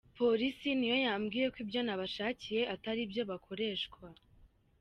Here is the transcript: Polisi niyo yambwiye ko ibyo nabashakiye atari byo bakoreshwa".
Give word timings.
Polisi 0.17 0.69
niyo 0.75 0.97
yambwiye 1.05 1.45
ko 1.53 1.57
ibyo 1.63 1.81
nabashakiye 1.83 2.61
atari 2.73 3.01
byo 3.11 3.23
bakoreshwa". 3.31 4.05